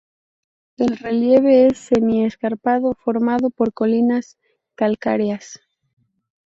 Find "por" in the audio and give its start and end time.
3.51-3.71